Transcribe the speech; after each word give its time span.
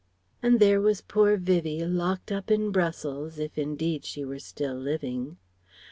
And 0.41 0.59
there 0.59 0.81
was 0.81 1.01
poor 1.01 1.37
Vivie, 1.37 1.85
locked 1.85 2.31
up 2.31 2.49
in 2.49 2.71
Brussels, 2.71 3.37
if 3.37 3.55
indeed 3.55 4.03
she 4.03 4.25
were 4.25 4.39
still 4.39 4.73
living. 4.73 5.37